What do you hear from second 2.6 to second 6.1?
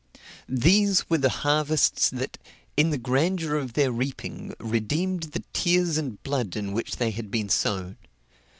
in the grandeur of their reaping, redeemed the tears